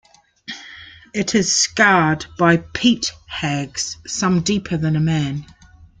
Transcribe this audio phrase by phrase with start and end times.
[1.13, 5.45] It is scarred by peat hags, some deeper than a man.